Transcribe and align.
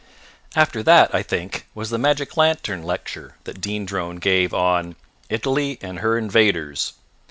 After 0.55 0.81
that, 0.81 1.13
I 1.13 1.21
think, 1.21 1.67
was 1.75 1.91
the 1.91 1.99
magic 1.99 2.35
lantern 2.35 2.81
lecture 2.81 3.35
that 3.43 3.61
Dean 3.61 3.85
Drone 3.85 4.15
gave 4.15 4.51
on 4.51 4.95
"Italy 5.29 5.77
and 5.79 5.99
her 5.99 6.17
Invaders." 6.17 6.93